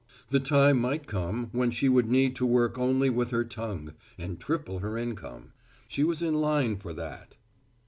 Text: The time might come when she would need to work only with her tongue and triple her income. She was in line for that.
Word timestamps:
The 0.31 0.39
time 0.39 0.79
might 0.81 1.05
come 1.05 1.49
when 1.51 1.69
she 1.69 1.87
would 1.87 2.07
need 2.09 2.35
to 2.37 2.45
work 2.47 2.79
only 2.79 3.11
with 3.11 3.29
her 3.29 3.43
tongue 3.43 3.93
and 4.17 4.39
triple 4.39 4.79
her 4.79 4.97
income. 4.97 5.53
She 5.87 6.03
was 6.03 6.23
in 6.23 6.33
line 6.33 6.77
for 6.77 6.91
that. 6.91 7.35